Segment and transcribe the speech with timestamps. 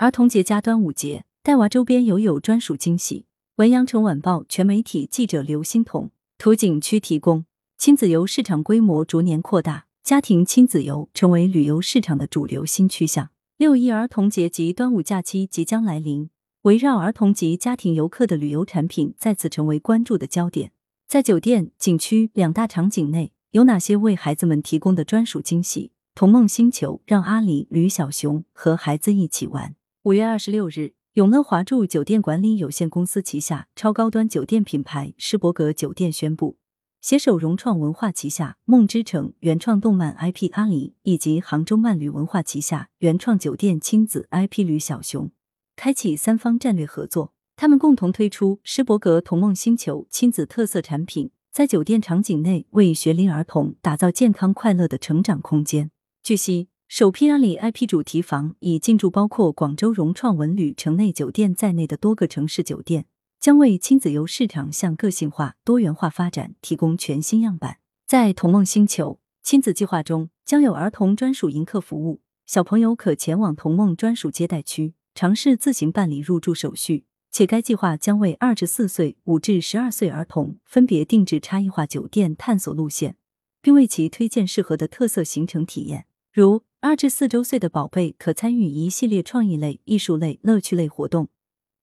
[0.00, 3.26] 儿童节加端午节，带娃周边游有专属惊喜。
[3.56, 7.44] 文阳城晚报全媒体记者刘欣彤，图景区提供。
[7.76, 13.28] 亲子游市场规模逐年扩大，家庭亲子游成为旅游市场的主流新趋向。
[13.58, 16.30] 六一儿童节及端午假期即将来临，
[16.62, 20.72] 围绕儿童及家庭游客的旅游产品再次成为关注的焦点。
[21.06, 25.92] 在酒店、景区两大场景内，有哪些为孩子们提供的专属惊喜？
[26.14, 29.74] 童梦星球让阿里、吕小熊和孩子一起玩。
[30.10, 36.58] 五月二十六日，永乐华住酒店管理有限公司旗下超高端酒店品牌施伯格酒店宣布，
[37.00, 45.30] 携手融创文化旗下梦之城原创动漫 IP 阿里以及杭州漫旅文化旗下原创酒店亲子 IP 吕小熊，
[45.76, 47.32] 开启三方战略合作。
[47.54, 55.92] 他们共同推出施伯格童梦星球亲子特色产品，在酒店场景内为学龄儿童打造健康快乐的成长空间。
[56.24, 63.06] 据悉，首批阿里 IP 主题房已进驻包括广州融创文旅城内酒店在内的多个城市酒店，
[63.38, 67.76] 将为亲子游市场向个性化、多元化发展提供全新样板。
[68.08, 77.04] 在童梦星球亲子计划中，将有儿童专属迎客服务，小朋友可前往童梦专属接待区，尝试自行办理入住手续。
[77.30, 83.14] 且该计划将为二至四岁、五至十二岁儿童分别定制差异化酒店探索路线，
[83.62, 86.06] 并为其推荐适合的特色行程体验。
[86.32, 91.28] 如二至四周岁的宝贝可参与一系列创意类、艺术类、乐趣类活动，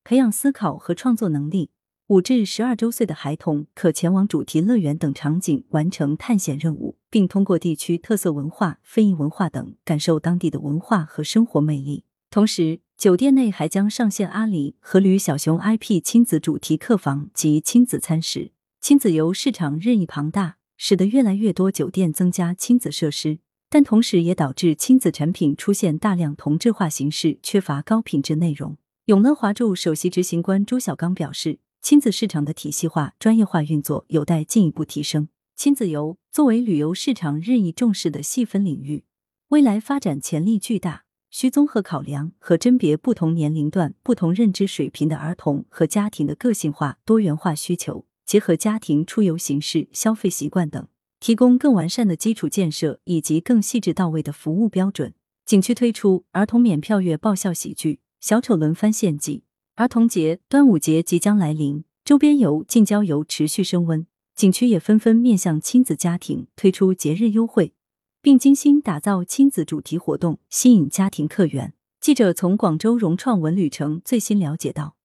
[0.02, 1.70] 培养思考和创作能力；
[2.08, 12.02] 五至十二周岁的孩童可前往主题乐园等场景完成探险任务，并通过地区特色文化、非遗文化等感受当地的文化和生活魅力。
[12.28, 18.50] 同时，酒店内还将上线阿里和驴小熊 IP 亲子主题客房及亲子餐食。
[18.80, 23.38] 亲子游市场日益庞大，使得越来越多酒店增加亲子设施，
[23.70, 28.76] 但同时也导致亲子产品出现大量同质化形式，缺乏高品质内容。
[29.06, 35.28] 永乐华住首席执行官朱小刚表示，亲子市场的体系化、专业化运作有待进一步提升。
[35.56, 39.04] 亲子游作为旅游市场日益重视的细分领域，
[39.48, 41.04] 未来发展潜力巨大。
[41.30, 50.88] 需综合考量和甄别不同年龄段、不同认知水平的儿童和家庭的个性化、多元化需求，结合家庭出游形式、消费习惯等，
[51.20, 55.14] 提供更完善的基础建设以及更细致到位的服务标准。
[55.44, 59.38] 景区推出儿童免票月爆笑喜剧《小丑轮番献祭》，
[59.76, 67.74] 儿童节、端午节即将来临，周边游、近郊游持续升温，景区也纷纷面向亲子家庭推出节日优惠。
[68.20, 71.72] 并精心打造亲子主题活动，吸引家庭客源。
[72.00, 74.96] 记者从广州融创文旅城最新了解到，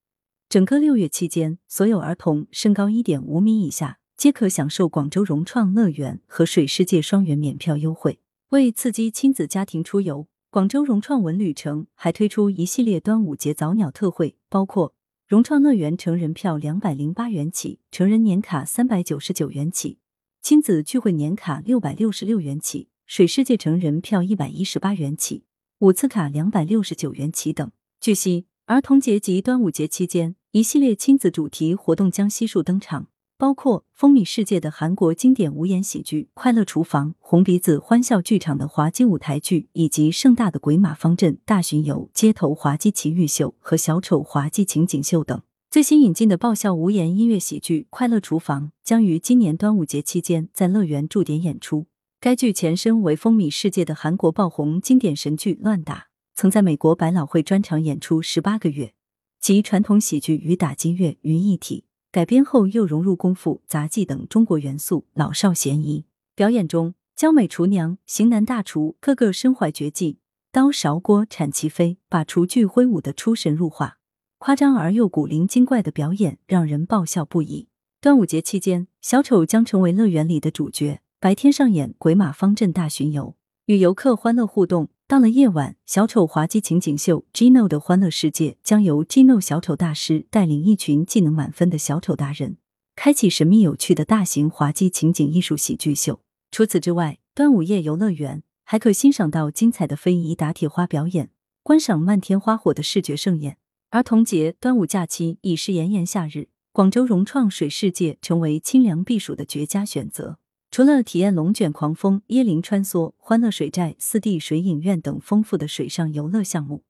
[0.49, 8.19] 整个六月期间，所有儿童身高一点五米以下皆可享受广州融创乐园和水世界双园免票优惠。
[8.49, 14.93] 为刺激亲子家庭出游，广州融创文旅城还推出一系列端午节早鸟特惠，包括
[15.27, 19.97] 融创乐园成人票两百零八元起，成人年卡三百九十九元起，
[20.41, 22.89] 亲子聚会年卡六百六十六元起。
[23.05, 25.43] 水世界成人票一百一十八元起，
[25.79, 27.69] 五次卡两百六十九元起等。
[27.99, 33.07] 据悉，儿童节及端午节期间，一系列亲子主题活动将悉数登场，
[33.43, 45.41] 包括风靡世界的韩国经典无言喜剧《快乐厨房》、红鼻子欢笑剧场的滑稽舞台剧，以及盛大的鬼马方阵大巡游、街头滑稽奇遇秀和小丑滑稽情景秀等。
[45.69, 51.87] 最新引进的爆笑无言音乐喜剧《快乐厨房》将于今年端午节期间在乐园驻点演出。
[52.21, 55.95] 该剧前身为风靡世界的韩国爆红经典神剧《乱打》，
[56.33, 58.93] 曾在美国百老汇专场演出十八个月，
[59.41, 61.83] 集传统喜剧与打击乐于一体。
[62.13, 66.05] 改编后又融入功夫、杂技等中国元素，老少咸宜。
[66.35, 70.19] 表演中，娇美厨娘、型男大厨个个身怀绝技，
[70.51, 73.97] 刀勺锅铲齐飞，把厨具挥舞的出神入化，
[74.37, 77.67] 夸张而又古灵精怪的表演让人爆笑不已。
[77.99, 81.01] 端午节期间，小丑将成为乐园里的主角。
[81.19, 83.35] 白天上演鬼马方阵大巡游，
[83.65, 84.89] 与游客欢乐互动。
[85.07, 92.57] 到了夜晚，小丑滑稽情景秀 Gino 的欢乐世界将由 Gino 小丑大师带领一群技能满分的小丑达人，
[92.95, 96.19] 开启神秘有趣的大型滑稽情景艺术喜剧秀。
[96.51, 101.29] 除此之外，端午夜游乐园还可欣赏到精彩的非遗打铁花表演，
[101.61, 103.57] 观赏漫天花火的视觉盛宴。
[103.91, 110.39] 儿童节、端午假期已是炎炎夏日，广州融创水世界成为清凉避暑的绝佳选择。
[110.73, 116.83] 除了体验龙卷狂风、椰林穿梭、欢乐水寨、四 D 水影院等丰富的水上游乐项目，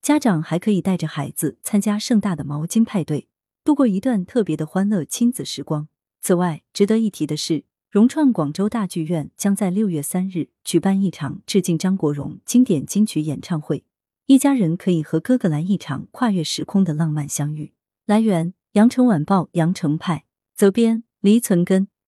[0.00, 3.28] 家长还可以带着孩子参加盛大的毛巾派对，
[3.62, 5.88] 度过一段特别的欢乐亲子时光。
[6.22, 13.84] 此外，值得一提的是，融创广州大剧院将在六月三日举办一场致敬张国荣经典金曲演唱会，
[14.24, 17.74] 一家人可以和哥哥来一场跨越时空的浪漫相遇。
[18.06, 20.24] 来源：羊城晚报羊城派，
[20.56, 21.88] 责编：黎存根。